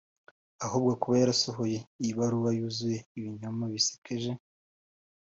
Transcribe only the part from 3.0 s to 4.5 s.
ibinyoma bisekeje